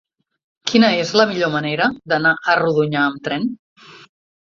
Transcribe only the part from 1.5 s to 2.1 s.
manera